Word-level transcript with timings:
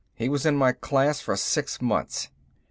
He 0.15 0.29
was 0.29 0.47
in 0.47 0.55
my 0.57 0.71
class 0.71 1.19
for 1.21 1.35
six 1.37 1.79
months." 1.79 2.29